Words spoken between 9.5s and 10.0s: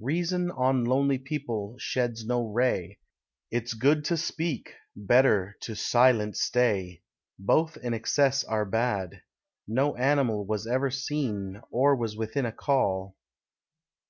No